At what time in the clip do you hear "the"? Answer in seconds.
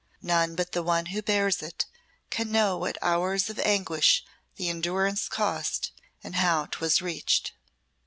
0.71-0.81, 4.55-4.67